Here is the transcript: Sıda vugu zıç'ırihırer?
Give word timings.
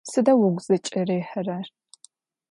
Sıda 0.11 0.33
vugu 0.37 0.61
zıç'ırihırer? 0.65 1.65